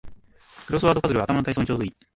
[0.65, 1.93] クロスワードパズルは頭の体操にちょうどいい